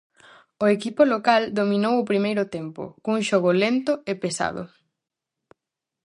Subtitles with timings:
[0.63, 4.63] O equipo local dominou o primeiro tempo, cun xogo lento e pesado.